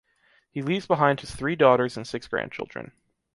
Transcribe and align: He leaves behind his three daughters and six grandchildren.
He 0.49 0.63
leaves 0.63 0.87
behind 0.87 1.19
his 1.19 1.35
three 1.35 1.55
daughters 1.55 1.95
and 1.95 2.07
six 2.07 2.27
grandchildren. 2.27 2.91